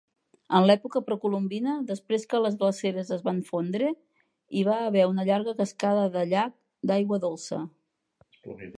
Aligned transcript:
En 0.59 0.63
l'època 0.69 1.01
precolombina, 1.09 1.75
després 1.89 2.25
que 2.31 2.39
les 2.45 2.57
glaceres 2.63 3.13
es 3.17 3.23
van 3.29 3.43
fondre, 3.51 3.93
hi 4.61 4.67
va 4.71 4.81
haver 4.89 5.07
una 5.13 5.29
llarga 5.31 5.57
cascada 5.63 6.09
de 6.19 6.27
llac 6.35 6.61
d'aigua 6.93 7.25
dolça. 7.29 7.65